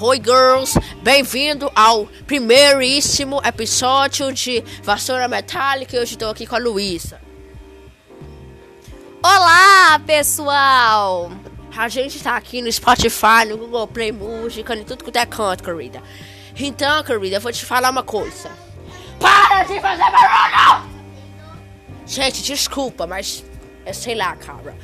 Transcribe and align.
Oi, 0.00 0.16
girls! 0.18 0.76
Bem-vindo 1.02 1.70
ao 1.72 2.06
primeiríssimo 2.26 3.40
episódio 3.44 4.32
de 4.32 4.60
Vassoura 4.82 5.28
Metálica. 5.28 5.96
Hoje 5.96 6.14
estou 6.14 6.30
aqui 6.30 6.48
com 6.48 6.56
a 6.56 6.58
Luísa. 6.58 7.20
Olá, 9.22 10.00
pessoal! 10.04 11.30
A 11.76 11.88
gente 11.88 12.16
está 12.16 12.36
aqui 12.36 12.60
no 12.60 12.72
Spotify, 12.72 13.44
no 13.48 13.56
Google 13.56 13.86
Play 13.86 14.10
Música, 14.10 14.74
em 14.74 14.82
tudo 14.82 15.04
que 15.04 15.16
é 15.16 15.24
canto, 15.24 15.62
querida. 15.62 16.02
Então, 16.56 17.04
querida, 17.04 17.36
eu 17.36 17.40
vou 17.40 17.52
te 17.52 17.64
falar 17.64 17.90
uma 17.90 18.02
coisa. 18.02 18.50
Para 19.20 19.62
de 19.62 19.80
fazer 19.80 20.10
barulho! 20.10 20.90
Gente, 22.04 22.42
desculpa, 22.42 23.06
mas 23.06 23.44
eu 23.86 23.94
sei 23.94 24.16
lá, 24.16 24.34
cara. 24.34 24.76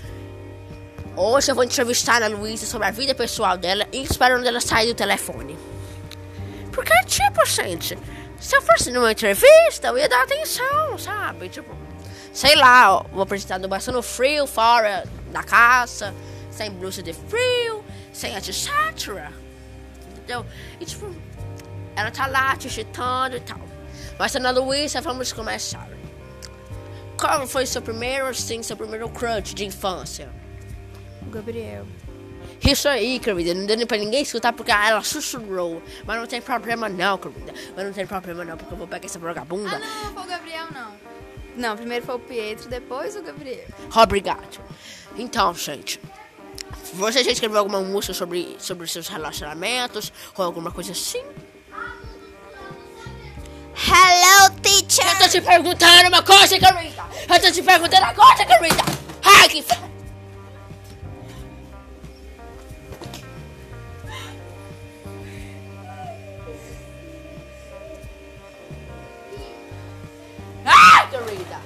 Hoje 1.22 1.50
eu 1.50 1.54
vou 1.54 1.62
entrevistar 1.62 2.22
a 2.22 2.28
Luísa 2.28 2.64
sobre 2.64 2.88
a 2.88 2.90
vida 2.90 3.14
pessoal 3.14 3.58
dela 3.58 3.86
e 3.92 4.02
esperando 4.02 4.46
ela 4.46 4.58
sair 4.58 4.86
do 4.86 4.94
telefone. 4.94 5.54
Porque, 6.72 6.94
tipo, 7.04 7.44
gente, 7.44 7.98
se 8.40 8.56
eu 8.56 8.62
fosse 8.62 8.90
numa 8.90 9.12
entrevista, 9.12 9.88
eu 9.88 9.98
ia 9.98 10.08
dar 10.08 10.22
atenção, 10.22 10.96
sabe? 10.96 11.50
Tipo, 11.50 11.76
sei 12.32 12.56
lá, 12.56 12.96
ó, 12.96 13.04
o 13.12 13.20
apresentador 13.20 13.68
passando 13.68 14.02
frio 14.02 14.46
fora 14.46 15.04
da 15.30 15.42
casa, 15.42 16.14
sem 16.50 16.70
blusa 16.70 17.02
de 17.02 17.12
frio, 17.12 17.84
sem 18.14 18.34
etc. 18.34 19.30
Entendeu? 20.12 20.46
E, 20.80 20.86
tipo, 20.86 21.14
ela 21.96 22.10
tá 22.10 22.28
lá 22.28 22.54
digitando 22.54 23.36
e 23.36 23.40
tal. 23.40 23.60
Mas, 24.18 24.34
Ana 24.36 24.52
Luísa, 24.52 25.02
vamos 25.02 25.34
começar. 25.34 25.86
Qual 27.18 27.46
foi 27.46 27.66
seu 27.66 27.82
primeiro, 27.82 28.26
assim, 28.26 28.62
seu 28.62 28.74
primeiro 28.74 29.06
crush 29.10 29.52
de 29.52 29.66
infância? 29.66 30.39
Gabriel. 31.30 31.86
Isso 32.62 32.88
aí, 32.88 33.18
querida, 33.18 33.54
não 33.54 33.64
dando 33.66 33.86
pra 33.86 33.96
ninguém 33.96 34.22
escutar 34.22 34.52
porque 34.52 34.70
ela 34.70 35.02
sussurrou. 35.02 35.82
Mas 36.04 36.18
não 36.18 36.26
tem 36.26 36.42
problema 36.42 36.88
não, 36.88 37.16
querida. 37.16 37.54
Mas 37.74 37.86
não 37.86 37.92
tem 37.92 38.06
problema 38.06 38.44
não, 38.44 38.56
porque 38.56 38.72
eu 38.72 38.78
vou 38.78 38.86
pegar 38.86 39.06
essa 39.06 39.18
vagabunda. 39.18 39.76
Ah, 39.76 39.78
não, 39.78 40.14
foi 40.14 40.22
o 40.22 40.26
Gabriel, 40.26 40.66
não. 40.72 40.92
Não, 41.56 41.76
primeiro 41.76 42.04
foi 42.04 42.14
o 42.14 42.18
Pietro, 42.18 42.68
depois 42.68 43.16
o 43.16 43.22
Gabriel. 43.22 43.66
Obrigado. 43.94 44.60
Então, 45.16 45.54
gente. 45.54 46.00
Você 46.94 47.24
já 47.24 47.30
escreveu 47.30 47.58
alguma 47.58 47.80
música 47.80 48.12
sobre, 48.12 48.56
sobre 48.58 48.86
seus 48.86 49.08
relacionamentos? 49.08 50.12
Ou 50.36 50.44
alguma 50.44 50.70
coisa 50.70 50.92
assim? 50.92 51.22
Hello, 53.74 54.54
teacher! 54.60 55.06
Eu 55.12 55.18
tô 55.18 55.28
te 55.28 55.40
perguntando 55.40 56.08
uma 56.08 56.22
coisa, 56.22 56.58
querida! 56.58 57.06
Eu 57.28 57.40
tô 57.40 57.50
te 57.50 57.62
perguntando 57.62 58.04
agora, 58.04 58.44
querida! 58.44 58.84
Ai, 59.24 59.48
que... 59.48 59.89
querida! 71.30 71.60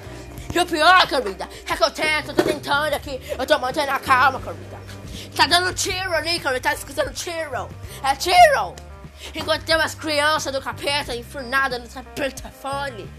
E 0.52 0.60
o 0.60 0.66
pior, 0.66 1.06
querida, 1.08 1.48
é 1.68 1.76
que 1.76 1.82
eu 1.82 1.90
tento, 1.90 2.28
eu 2.28 2.34
tô 2.34 2.42
tentando 2.42 2.94
aqui, 2.94 3.20
eu 3.36 3.46
tô 3.46 3.58
mantendo 3.58 3.90
a 3.90 3.98
calma, 3.98 4.40
querida. 4.40 4.78
Tá 5.34 5.46
dando 5.46 5.74
tiro 5.74 6.12
ali, 6.14 6.38
querida, 6.38 6.60
tá 6.60 6.74
escutando 6.74 7.12
tiro. 7.12 7.68
É 8.02 8.14
tiro! 8.14 8.74
Enquanto 9.34 9.64
tem 9.64 9.74
umas 9.74 9.94
crianças 9.94 10.52
do 10.52 10.60
capeta 10.60 11.14
enfurnadas 11.16 11.80
no 11.80 12.02
telefone. 12.12 13.10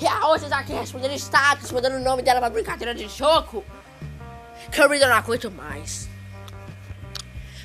E 0.00 0.06
a 0.06 0.26
outra 0.26 0.48
tá 0.48 0.58
aqui 0.60 0.72
respondendo 0.72 1.14
status, 1.14 1.70
mandando 1.70 1.96
o 1.96 2.00
nome 2.00 2.22
dela 2.22 2.40
pra 2.40 2.50
brincadeira 2.50 2.94
de 2.94 3.08
jogo. 3.08 3.64
Querida, 4.72 5.04
eu 5.04 5.08
não 5.08 5.16
aguento 5.16 5.50
mais. 5.50 6.08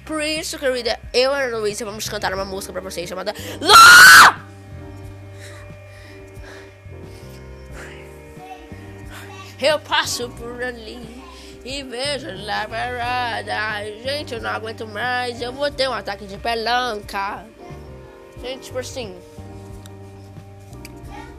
Por 0.05 0.21
isso, 0.21 0.59
querida, 0.59 0.99
eu 1.13 1.31
e 1.31 1.53
a 1.53 1.57
Luísa 1.57 1.85
vamos 1.85 2.07
cantar 2.09 2.33
uma 2.33 2.45
música 2.45 2.73
pra 2.73 2.81
vocês 2.81 3.07
chamada 3.07 3.33
Lá! 3.61 4.32
Eu 9.63 9.79
passo 9.79 10.29
por 10.31 10.61
ali 10.61 11.23
e 11.63 11.83
vejo 11.83 12.27
lá 12.45 12.67
parada. 12.67 13.85
Gente, 14.03 14.33
eu 14.33 14.41
não 14.41 14.49
aguento 14.49 14.85
mais. 14.87 15.41
Eu 15.41 15.53
vou 15.53 15.71
ter 15.71 15.87
um 15.87 15.93
ataque 15.93 16.25
de 16.25 16.37
pelanca. 16.37 17.45
Gente, 18.41 18.63
tipo 18.65 18.79
assim. 18.79 19.17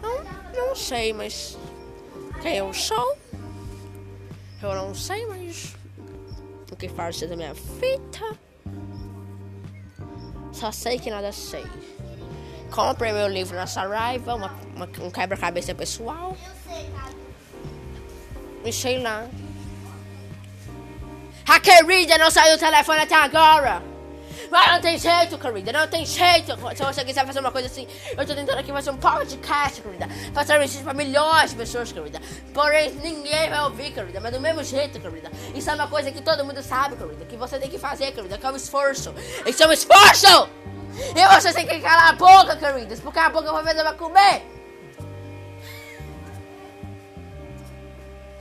Não, 0.00 0.24
não 0.54 0.74
sei, 0.74 1.12
mas. 1.12 1.58
Quem 2.40 2.56
eu 2.56 2.72
sou? 2.72 3.16
Eu 4.62 4.74
não 4.74 4.94
sei, 4.94 5.26
mas. 5.26 5.74
O 6.72 6.76
que 6.76 6.88
faz 6.88 7.20
da 7.20 7.36
minha 7.36 7.54
fita? 7.54 8.36
Só 10.52 10.72
sei 10.72 10.98
que 10.98 11.10
nada 11.10 11.30
sei. 11.30 11.64
Comprei 12.70 13.12
meu 13.12 13.28
livro 13.28 13.54
na 13.54 13.66
Saraiva, 13.66 14.34
uma, 14.34 14.50
uma- 14.74 14.88
um 15.02 15.10
quebra-cabeça 15.10 15.74
pessoal. 15.74 16.34
E 18.64 18.72
sei 18.72 18.98
lá. 18.98 19.26
A 21.46 21.60
querida 21.60 22.16
não 22.16 22.30
saiu 22.30 22.56
do 22.56 22.60
telefone 22.60 23.00
até 23.00 23.14
agora. 23.14 23.82
Mas 24.50 24.72
não 24.72 24.80
tem 24.80 24.98
jeito, 24.98 25.38
querida, 25.38 25.72
não 25.72 25.86
tem 25.88 26.06
jeito. 26.06 26.56
Se 26.76 26.84
você 26.84 27.04
quiser 27.04 27.26
fazer 27.26 27.40
uma 27.40 27.50
coisa 27.50 27.66
assim, 27.66 27.88
eu 28.16 28.24
tô 28.26 28.34
tentando 28.34 28.58
aqui 28.58 28.70
fazer 28.72 28.90
um 28.90 28.96
podcast, 28.96 29.82
querida. 29.82 30.08
Fazer 30.32 30.62
isso 30.64 30.82
pra 30.82 30.94
milhões 30.94 31.50
de 31.50 31.56
pessoas, 31.56 31.92
querida. 31.92 32.20
Porém, 32.52 32.92
ninguém 33.02 33.50
vai 33.50 33.64
ouvir, 33.64 33.92
querida. 33.92 34.20
Mas 34.20 34.32
do 34.32 34.40
mesmo 34.40 34.62
jeito, 34.62 35.00
querida. 35.00 35.30
Isso 35.54 35.68
é 35.68 35.74
uma 35.74 35.88
coisa 35.88 36.10
que 36.10 36.22
todo 36.22 36.44
mundo 36.44 36.62
sabe, 36.62 36.96
querida. 36.96 37.24
Que 37.24 37.36
você 37.36 37.58
tem 37.58 37.68
que 37.68 37.78
fazer, 37.78 38.12
querida. 38.12 38.38
Que 38.38 38.46
é 38.46 38.50
um 38.50 38.56
esforço. 38.56 39.14
Isso 39.44 39.62
é 39.62 39.66
um 39.66 39.72
esforço! 39.72 40.48
E 41.16 41.34
você 41.34 41.52
tem 41.52 41.66
que 41.66 41.80
calar 41.80 42.10
a 42.10 42.12
boca, 42.12 42.56
queridas. 42.56 43.00
Porque 43.00 43.18
a 43.18 43.28
boca 43.28 43.50
uma 43.50 43.62
vez 43.62 43.76
vai 43.76 43.94
comer. 43.94 44.53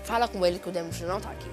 Fala 0.04 0.28
com 0.28 0.46
ele 0.46 0.60
que 0.60 0.70
o 0.70 0.72
Demos 0.72 1.00
não 1.02 1.20
tá 1.20 1.32
aqui. 1.32 1.50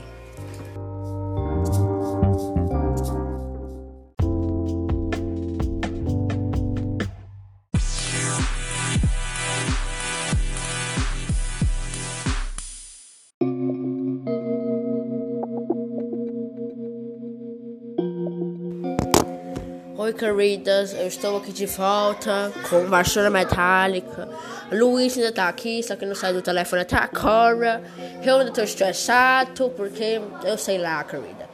Oi, 20.10 20.14
queridas, 20.14 20.92
eu 20.92 21.06
estou 21.06 21.36
aqui 21.36 21.52
de 21.52 21.66
volta 21.66 22.50
com 22.68 22.84
vassoura 22.86 23.30
metálica. 23.30 24.28
Luiz 24.72 25.16
ainda 25.16 25.30
tá 25.30 25.48
aqui, 25.48 25.84
só 25.84 25.94
que 25.94 26.04
não 26.04 26.16
sai 26.16 26.32
do 26.32 26.42
telefone 26.42 26.82
até 26.82 26.96
agora. 26.96 27.80
Eu 28.20 28.38
ainda 28.38 28.50
tô 28.50 28.60
estressado 28.60 29.70
porque 29.70 30.20
eu 30.42 30.58
sei 30.58 30.78
lá, 30.78 31.04
querida. 31.04 31.48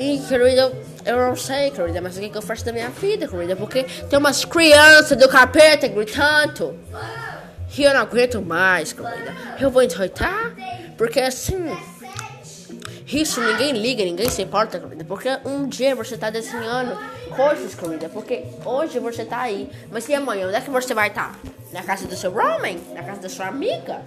E, 0.00 0.18
querida, 0.18 0.72
eu 1.06 1.16
não 1.16 1.36
sei, 1.36 1.70
querida, 1.70 2.00
mas 2.00 2.16
o 2.16 2.20
que, 2.20 2.28
que 2.28 2.36
eu 2.36 2.42
faço 2.42 2.64
da 2.64 2.72
minha 2.72 2.90
vida, 2.90 3.28
querida? 3.28 3.54
Porque 3.54 3.84
tem 3.84 4.18
umas 4.18 4.44
crianças 4.44 5.16
do 5.16 5.28
capeta 5.28 5.86
gritando. 5.86 6.76
E 7.76 7.84
eu 7.84 7.94
não 7.94 8.00
aguento 8.00 8.42
mais, 8.42 8.92
querida. 8.92 9.32
Eu 9.60 9.70
vou 9.70 9.84
endoidar, 9.84 10.56
porque 10.96 11.20
assim. 11.20 11.70
Isso 13.06 13.40
ninguém 13.40 13.72
liga, 13.72 14.04
ninguém 14.04 14.28
se 14.28 14.42
importa, 14.42 14.80
querida. 14.80 15.04
Porque 15.04 15.28
um 15.44 15.68
dia 15.68 15.94
você 15.94 16.18
tá 16.18 16.30
desenhando 16.30 16.98
coisas, 17.28 17.74
querida. 17.74 18.08
Porque 18.08 18.44
hoje 18.64 18.98
você 18.98 19.24
tá 19.24 19.40
aí. 19.42 19.70
Mas 19.90 20.08
e 20.08 20.14
amanhã? 20.14 20.46
Onde 20.46 20.56
é 20.56 20.60
que 20.60 20.70
você 20.70 20.94
vai 20.94 21.08
estar? 21.08 21.38
Na 21.72 21.82
casa 21.82 22.06
do 22.06 22.16
seu 22.16 22.36
homem? 22.36 22.80
Na 22.94 23.02
casa 23.02 23.20
da 23.20 23.28
sua 23.28 23.46
amiga? 23.46 24.02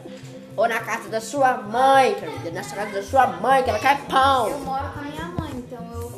Ou 0.58 0.68
na 0.68 0.80
casa 0.80 1.10
da 1.10 1.22
sua 1.22 1.54
mãe, 1.58 2.16
querida? 2.16 2.52
Na 2.52 2.64
casa 2.64 2.92
da 2.92 3.04
sua 3.04 3.28
mãe, 3.28 3.64
que 3.64 3.70
ela 3.70 3.80
quer 3.80 4.02
pão. 4.06 4.50
Eu 4.50 4.60
moro 4.60 4.90
com 4.92 5.00
a 5.00 5.04
minha 5.04 5.26
mãe, 5.26 5.52
então 5.56 5.80
eu. 5.94 6.12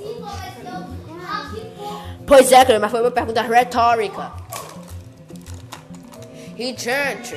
Pois 2.26 2.52
é, 2.52 2.60
querida, 2.66 2.80
mas 2.80 2.92
foi 2.92 3.02
uma 3.02 3.12
pergunta 3.12 3.42
retórica. 3.42 4.32
E, 6.58 6.76
gente, 6.78 7.36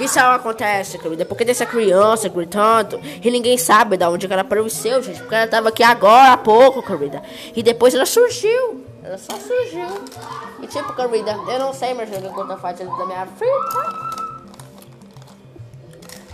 isso 0.00 0.18
não 0.18 0.32
acontece, 0.32 0.98
querida, 0.98 1.24
porque 1.24 1.44
dessa 1.44 1.64
criança 1.64 2.28
gritando 2.28 3.00
e 3.22 3.30
ninguém 3.30 3.56
sabe 3.56 3.96
de 3.96 4.04
onde 4.04 4.26
ela 4.30 4.42
apareceu, 4.42 5.02
gente, 5.02 5.20
porque 5.20 5.34
ela 5.34 5.46
tava 5.46 5.68
aqui 5.68 5.82
agora 5.82 6.32
há 6.32 6.36
pouco, 6.36 6.82
querida. 6.82 7.22
E 7.54 7.62
depois 7.62 7.94
ela 7.94 8.04
surgiu. 8.04 8.84
Ela 9.10 9.18
só 9.18 9.36
surgiu. 9.36 9.88
E, 10.62 10.68
tipo, 10.68 10.94
querida, 10.94 11.32
eu 11.32 11.58
não 11.58 11.74
sei 11.74 11.92
mais 11.94 12.08
o 12.08 12.12
que 12.12 12.40
eu 12.40 12.46
tô 12.46 12.56
fazendo 12.56 12.96
da 12.96 13.06
minha 13.06 13.24
vida. 13.24 14.20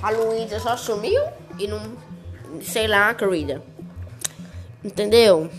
A 0.02 0.10
Luísa 0.10 0.60
só 0.60 0.76
sumiu 0.76 1.22
e 1.58 1.66
não. 1.66 1.80
Sei 2.60 2.86
lá, 2.86 3.14
querida. 3.14 3.62
Entendeu? 4.84 5.50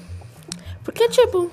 Porque, 0.83 1.09
tipo. 1.09 1.49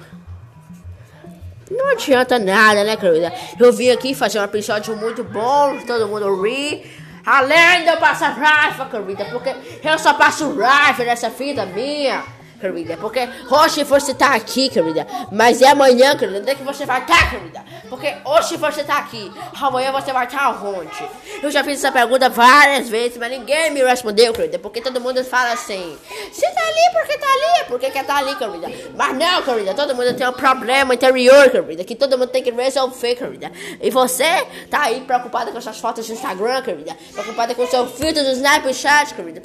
Não 1.70 1.92
adianta 1.92 2.38
nada, 2.38 2.84
né, 2.84 2.94
querida? 2.98 3.32
Eu 3.58 3.72
vim 3.72 3.88
aqui 3.88 4.14
fazer 4.14 4.40
um 4.40 4.44
episódio 4.44 4.94
muito 4.98 5.24
bom, 5.24 5.80
todo 5.86 6.08
mundo 6.08 6.42
ri. 6.42 6.84
Além 7.24 7.84
de 7.84 7.88
eu 7.88 7.96
passar 7.96 8.36
raiva, 8.36 8.84
querida, 8.84 9.24
porque 9.30 9.56
eu 9.82 9.98
só 9.98 10.12
passo 10.12 10.54
raiva 10.58 11.04
nessa 11.04 11.30
vida 11.30 11.64
minha. 11.64 12.22
Querida. 12.64 12.96
Porque 12.96 13.28
hoje 13.50 13.84
você 13.84 14.14
tá 14.14 14.34
aqui, 14.34 14.70
querida. 14.70 15.06
Mas 15.30 15.60
é 15.60 15.68
amanhã, 15.68 16.16
querida. 16.16 16.40
Onde 16.40 16.50
é 16.50 16.54
que 16.54 16.62
você 16.62 16.86
vai 16.86 17.02
estar, 17.02 17.18
tá, 17.18 17.30
querida? 17.30 17.64
Porque 17.90 18.14
hoje 18.24 18.56
você 18.56 18.82
tá 18.82 18.98
aqui. 18.98 19.30
Amanhã 19.60 19.92
você 19.92 20.12
vai 20.12 20.24
estar 20.24 20.52
tá 20.52 20.60
onde? 20.62 21.08
Eu 21.42 21.50
já 21.50 21.62
fiz 21.62 21.78
essa 21.78 21.92
pergunta 21.92 22.28
várias 22.28 22.88
vezes, 22.88 23.18
mas 23.18 23.30
ninguém 23.30 23.70
me 23.70 23.82
respondeu, 23.82 24.32
querida. 24.32 24.58
Porque 24.58 24.80
todo 24.80 25.00
mundo 25.00 25.22
fala 25.24 25.52
assim: 25.52 25.96
você 26.32 26.50
tá 26.50 26.60
ali 26.60 26.92
porque 26.92 27.18
tá 27.18 27.26
ali, 27.26 27.64
porque 27.68 27.90
quer 27.90 28.04
tá 28.04 28.16
ali, 28.16 28.34
querida. 28.36 28.68
Mas 28.96 29.16
não, 29.16 29.42
querida. 29.42 29.74
Todo 29.74 29.94
mundo 29.94 30.14
tem 30.14 30.26
um 30.26 30.32
problema 30.32 30.94
interior, 30.94 31.50
querida. 31.50 31.84
Que 31.84 31.94
todo 31.94 32.16
mundo 32.16 32.28
tem 32.28 32.42
que 32.42 32.50
resolver, 32.50 33.14
querida. 33.14 33.52
E 33.80 33.90
você 33.90 34.46
tá 34.70 34.84
aí 34.84 35.00
preocupada 35.02 35.52
com 35.52 35.60
suas 35.60 35.78
fotos 35.78 36.08
no 36.08 36.14
Instagram, 36.14 36.62
querida. 36.62 36.96
Preocupada 37.12 37.54
com 37.54 37.66
seu 37.66 37.86
filtro 37.86 38.24
do 38.24 38.30
Snapchat, 38.30 39.14
querida. 39.14 39.40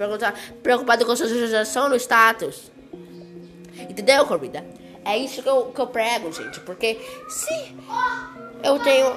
Preocupada 0.64 1.04
com 1.04 1.16
sua 1.16 1.28
sugestão 1.28 1.90
no 1.90 1.96
status. 1.96 2.79
Entendeu, 4.00 4.26
querida? 4.26 4.66
É 5.04 5.18
isso 5.18 5.44
que 5.44 5.50
eu, 5.50 5.66
que 5.66 5.82
eu 5.82 5.88
prego, 5.88 6.32
gente. 6.32 6.60
Porque 6.62 6.98
se 7.28 7.76
eu 8.64 8.80
tenho. 8.80 9.14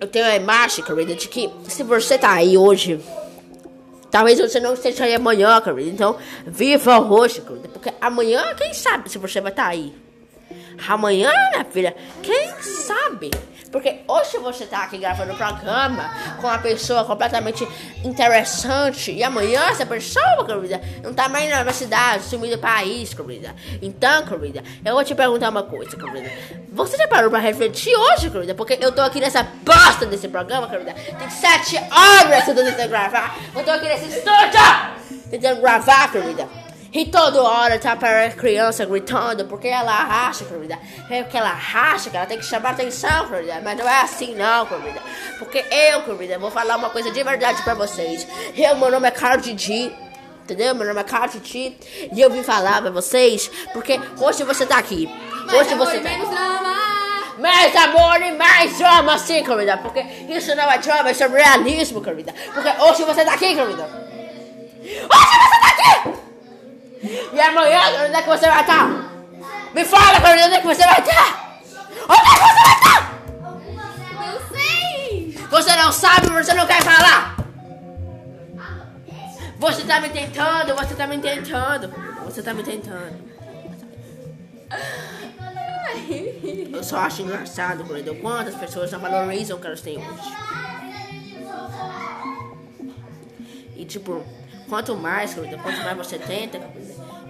Eu 0.00 0.06
tenho 0.06 0.26
a 0.26 0.36
imagem, 0.36 0.84
querida, 0.84 1.14
de 1.14 1.28
que 1.28 1.52
se 1.68 1.82
você 1.82 2.16
tá 2.16 2.32
aí 2.32 2.56
hoje, 2.56 3.00
talvez 4.10 4.38
você 4.38 4.60
não 4.60 4.74
esteja 4.74 5.04
aí 5.04 5.14
amanhã, 5.14 5.60
querida. 5.60 5.90
Então, 5.90 6.16
viva 6.46 7.00
hoje, 7.00 7.40
querida. 7.42 7.68
Porque 7.68 7.92
amanhã, 8.00 8.54
quem 8.54 8.72
sabe 8.72 9.10
se 9.10 9.18
você 9.18 9.40
vai 9.40 9.52
estar 9.52 9.64
tá 9.64 9.68
aí. 9.68 9.94
Amanhã, 10.86 11.32
minha 11.50 11.64
filha, 11.64 11.94
quem 12.22 12.50
sabe? 12.62 13.30
Porque 13.70 14.00
hoje 14.08 14.38
você 14.38 14.64
tá 14.64 14.84
aqui 14.84 14.98
gravando 14.98 15.32
o 15.32 15.36
programa 15.36 16.10
com 16.40 16.46
uma 16.46 16.58
pessoa 16.58 17.04
completamente 17.04 17.66
interessante. 18.02 19.12
E 19.12 19.22
amanhã 19.22 19.62
essa 19.68 19.84
pessoa, 19.84 20.44
querida, 20.46 20.80
não 21.02 21.12
tá 21.12 21.28
mais 21.28 21.50
na 21.50 21.72
cidade, 21.72 22.24
sumiu 22.24 22.50
do 22.50 22.58
país, 22.58 23.12
querida. 23.12 23.54
Então, 23.82 24.24
querida, 24.24 24.62
eu 24.84 24.94
vou 24.94 25.04
te 25.04 25.14
perguntar 25.14 25.50
uma 25.50 25.62
coisa, 25.62 25.96
querida. 25.96 26.30
Você 26.72 26.96
já 26.96 27.06
parou 27.08 27.30
pra 27.30 27.38
refletir 27.38 27.94
hoje, 27.94 28.30
querida? 28.30 28.54
Porque 28.54 28.78
eu 28.80 28.92
tô 28.92 29.02
aqui 29.02 29.20
nessa 29.20 29.42
bosta 29.42 30.06
desse 30.06 30.28
programa, 30.28 30.68
querida. 30.68 30.94
Tem 30.94 31.30
sete 31.30 31.76
horas 31.76 32.44
que 32.44 32.50
eu 32.50 32.54
tô 32.54 32.64
tentando 32.64 32.88
gravar. 32.88 33.36
Eu 33.54 33.64
tô 33.64 33.70
aqui 33.70 33.88
nesse 33.88 34.06
estúdio 34.06 35.28
tentando 35.30 35.60
gravar, 35.60 36.10
querida. 36.10 36.67
E 36.92 37.04
toda 37.06 37.42
hora 37.42 37.78
tá 37.78 37.94
para 37.94 38.26
a 38.26 38.30
criança 38.30 38.86
gritando 38.86 39.44
porque 39.44 39.68
ela 39.68 40.26
acha, 40.26 40.44
querida. 40.44 40.78
É 41.10 41.22
porque 41.22 41.36
ela 41.36 41.52
acha 41.52 42.08
que 42.08 42.16
ela 42.16 42.26
tem 42.26 42.38
que 42.38 42.46
chamar 42.46 42.70
atenção, 42.70 43.28
querida. 43.28 43.60
Mas 43.62 43.76
não 43.76 43.88
é 43.88 44.00
assim, 44.00 44.34
não, 44.34 44.64
querida. 44.64 45.00
Porque 45.38 45.64
eu, 45.70 46.02
querida, 46.02 46.38
vou 46.38 46.50
falar 46.50 46.76
uma 46.76 46.88
coisa 46.88 47.10
de 47.10 47.22
verdade 47.22 47.62
pra 47.62 47.74
vocês. 47.74 48.26
Eu, 48.56 48.76
meu 48.76 48.90
nome 48.90 49.06
é 49.06 49.10
Cardi 49.10 49.56
G. 49.56 49.92
Entendeu? 50.44 50.74
Meu 50.74 50.86
nome 50.86 51.00
é 51.00 51.04
Cardi 51.04 51.40
G. 51.44 51.76
E 52.10 52.20
eu 52.20 52.30
vim 52.30 52.42
falar 52.42 52.80
pra 52.80 52.90
vocês 52.90 53.50
porque 53.74 54.00
hoje 54.18 54.42
você 54.44 54.64
tá 54.64 54.78
aqui. 54.78 55.10
Hoje 55.44 55.74
mais 55.74 55.90
você 55.90 55.98
tá 55.98 56.08
menos 56.08 56.30
drama. 56.30 56.74
mais 57.38 57.76
amor 57.76 58.22
e 58.22 58.32
mais 58.32 58.78
drama, 58.78 59.18
sim, 59.18 59.44
querida. 59.44 59.76
Porque 59.76 60.00
isso 60.30 60.54
não 60.54 60.70
é 60.70 60.78
drama, 60.78 61.10
isso 61.10 61.22
é 61.22 61.28
realismo, 61.28 62.00
querida. 62.00 62.34
Porque 62.54 62.82
hoje 62.82 63.04
você 63.04 63.24
tá 63.26 63.34
aqui, 63.34 63.54
querida. 63.54 64.08
Hoje 64.80 65.06
você 65.06 65.60
tá 65.60 65.68
aqui! 65.68 66.17
E 67.02 67.40
amanhã, 67.40 68.06
onde 68.06 68.16
é 68.16 68.22
que 68.22 68.28
você 68.28 68.48
vai 68.48 68.60
estar? 68.60 68.88
Me 69.74 69.84
fala, 69.84 70.20
Carolina, 70.20 70.46
onde 70.46 70.56
é 70.56 70.60
que 70.60 70.66
você 70.66 70.84
vai 70.84 71.00
estar? 71.00 71.60
Onde 72.08 72.20
é 72.20 72.34
que 72.34 72.44
você 72.44 72.62
vai 72.64 72.74
estar? 72.74 73.18
Não 74.14 74.38
sei. 74.48 75.46
Você 75.48 75.76
não 75.76 75.92
sabe, 75.92 76.28
você 76.28 76.54
não 76.54 76.66
quer 76.66 76.82
falar. 76.82 77.36
Você 79.58 79.82
tá 79.82 80.00
me 80.00 80.08
tentando, 80.08 80.74
você 80.74 80.94
tá 80.94 81.06
me 81.06 81.18
tentando. 81.18 81.92
Você 82.24 82.42
tá 82.42 82.54
me 82.54 82.62
tentando. 82.62 83.28
Eu 86.72 86.84
só 86.84 86.98
acho 86.98 87.22
engraçado, 87.22 87.84
Corredor, 87.84 88.16
quantas 88.16 88.54
pessoas 88.54 88.92
não 88.92 89.00
valorizam 89.00 89.56
o 89.56 89.60
que 89.60 89.66
elas 89.66 89.80
têm 89.80 89.98
hoje. 89.98 90.32
E 93.76 93.84
tipo, 93.84 94.24
quanto 94.68 94.96
mais, 94.96 95.34
quanto 95.34 95.82
mais 95.84 95.96
você 95.96 96.18
tenta, 96.18 96.60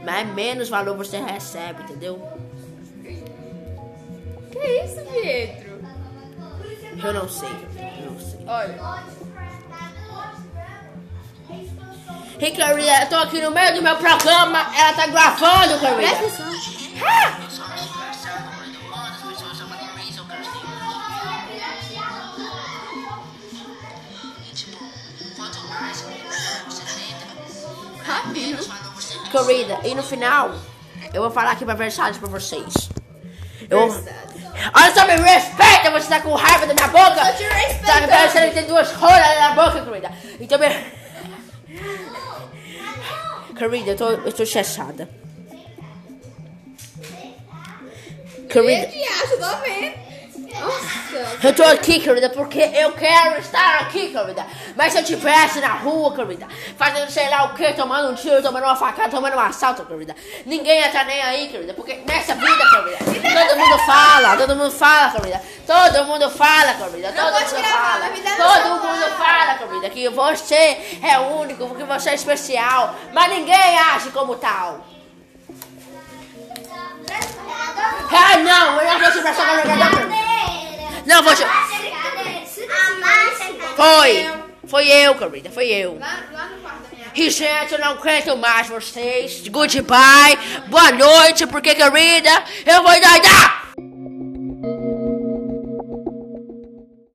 mais 0.05 0.27
menos 0.35 0.69
valor 0.69 0.97
você 0.97 1.19
recebe, 1.19 1.83
entendeu? 1.83 2.21
Que 4.51 4.59
isso, 4.85 5.01
Pietro? 5.13 5.79
Eu 7.05 7.13
não 7.15 7.29
sei, 7.29 7.49
eu 8.01 8.11
não 8.11 8.21
sei. 8.21 8.41
Olha. 8.47 9.09
E 12.41 12.51
Carolina, 12.53 13.03
eu 13.03 13.09
tô 13.09 13.17
aqui 13.17 13.41
no 13.41 13.51
meio 13.51 13.75
do 13.75 13.83
meu 13.83 13.97
programa, 13.97 14.67
ela 14.77 14.93
tá 14.93 15.07
gravando, 15.07 15.81
Carolina. 15.81 16.17
Presta 16.17 16.43
atenção. 16.43 17.48
Rápido. 28.23 28.59
Corrida, 29.31 29.79
e 29.85 29.95
no 29.95 30.03
final, 30.03 30.55
eu 31.13 31.23
vou 31.23 31.31
falar 31.31 31.53
aqui 31.53 31.65
uma 31.65 31.75
verdade 31.75 32.19
pra 32.19 32.29
vocês. 32.29 32.89
Eu, 33.69 33.81
olha 33.81 34.95
só, 34.95 35.07
me 35.07 35.17
respeita, 35.17 35.91
você 35.91 36.09
tá 36.09 36.21
com 36.21 36.35
raiva 36.35 36.67
da 36.67 36.75
minha 36.75 36.89
boca. 36.89 37.15
Tô 37.15 37.33
te. 37.37 37.87
Tá 37.87 38.09
parecendo 38.09 38.49
que 38.49 38.55
tem 38.55 38.67
duas 38.67 38.91
rolas 38.93 39.39
na 39.39 39.51
boca, 39.53 39.83
Corrida. 39.83 40.11
Então, 40.41 40.59
me... 40.59 40.69
Corrida, 43.59 43.91
eu 43.91 43.97
tô, 43.97 44.09
eu 44.09 44.33
tô 44.33 44.43
estressada. 44.43 45.09
Corrida, 48.53 48.87
Que 48.87 49.05
acha? 49.05 49.37
Tô 49.37 49.57
vendo. 49.63 50.08
Nossa. 50.61 51.47
eu 51.47 51.55
tô 51.55 51.63
aqui, 51.65 52.01
querida, 52.01 52.31
porque 52.31 52.61
eu 52.61 52.93
quero 52.93 53.39
estar 53.39 53.81
aqui, 53.81 54.09
querida. 54.09 54.47
Mas 54.77 54.93
se 54.93 54.99
eu 54.99 55.03
estivesse 55.03 55.61
na 55.61 55.75
rua, 55.75 56.15
querida, 56.15 56.47
fazendo 56.77 57.11
sei 57.11 57.29
lá 57.29 57.45
o 57.45 57.55
que, 57.55 57.73
tomando 57.73 58.11
um 58.11 58.15
tiro, 58.15 58.43
tomando 58.43 58.65
uma 58.65 58.77
facada, 58.77 59.09
tomando 59.09 59.37
um 59.37 59.41
assalto, 59.41 59.85
querida, 59.85 60.15
ninguém 60.45 60.81
ia 60.81 60.87
estar 60.87 61.05
nem 61.05 61.23
aí, 61.23 61.49
querida, 61.49 61.75
porque 61.75 62.03
nessa 62.07 62.35
vida, 62.35 62.65
querida, 62.71 63.47
todo 63.47 63.59
mundo 63.59 63.79
fala, 63.87 64.37
todo 64.37 64.57
mundo 64.57 64.71
fala, 64.71 65.11
querida, 65.13 65.43
todo 65.67 66.05
mundo 66.05 66.31
fala, 66.31 66.75
querida, 66.75 67.13
todo 67.13 67.33
mundo 67.33 67.65
fala, 67.65 68.11
todo 68.37 68.71
mundo 68.83 69.17
fala. 69.17 69.55
querida, 69.55 69.91
que 69.91 70.09
você 70.09 70.99
é 71.03 71.19
único, 71.19 71.75
que 71.75 71.85
você 71.85 72.11
é 72.11 72.15
especial, 72.15 72.95
mas 73.13 73.31
ninguém 73.31 73.79
age 73.79 74.11
como 74.11 74.37
tal. 74.37 74.85
Ah, 78.11 78.37
não, 78.39 78.81
eu 78.81 78.93
não 78.93 79.01
vou 79.01 79.13
te 79.13 79.21
prestar 79.21 79.47
carregador. 79.47 80.09
Não, 80.09 80.18
vou 81.23 81.35
te... 81.35 81.43
Foi, 83.77 84.27
foi 84.67 84.89
eu, 84.89 85.15
querida, 85.15 85.51
foi 85.51 85.67
eu. 85.69 85.99
Lá, 85.99 86.25
lá 86.33 86.47
no 86.47 86.59
quarto 86.59 86.83
da 86.91 86.97
minha 87.15 87.31
gente, 87.31 87.73
eu 87.73 87.79
não 87.79 87.93
aguento 87.93 88.37
mais 88.37 88.69
vocês. 88.69 89.47
Goodbye, 89.49 90.39
boa 90.67 90.91
noite, 90.93 91.47
porque, 91.47 91.75
querida, 91.75 92.45
eu 92.67 92.83
vou 92.83 92.93
endoidar. 92.93 93.58